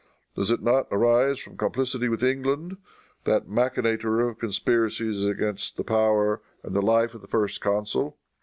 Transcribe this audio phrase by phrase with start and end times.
[0.35, 2.77] Does it not arise from complicity with England,
[3.25, 8.17] that machinator of conspiracies against the power and the life of the First Consul?